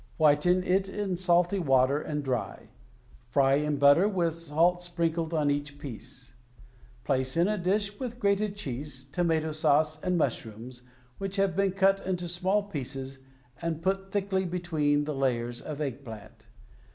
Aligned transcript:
Whiten 0.17 0.63
it 0.63 0.89
in 0.89 1.15
salty 1.15 1.59
water, 1.59 2.01
and 2.01 2.23
dry. 2.23 2.69
Fry, 3.27 3.53
in 3.57 3.77
butter, 3.77 4.09
with 4.09 4.33
salt 4.33 4.81
sprinkled 4.81 5.31
on 5.31 5.51
each 5.51 5.77
piece. 5.77 6.33
Place 7.03 7.37
in 7.37 7.47
a 7.47 7.55
dish 7.55 7.99
with 7.99 8.17
grated 8.19 8.55
cheese, 8.55 9.05
tomato 9.11 9.51
sauce, 9.51 9.99
and 10.01 10.17
mushrooms, 10.17 10.81
which 11.19 11.35
have 11.35 11.55
been 11.55 11.73
cut 11.73 12.03
into 12.03 12.27
small 12.27 12.63
pieces 12.63 13.19
and 13.61 13.83
put 13.83 14.11
thickly 14.11 14.43
between 14.43 15.03
the 15.03 15.13
layers 15.13 15.61
of 15.61 15.79
egg 15.79 16.03
plant. 16.03 16.47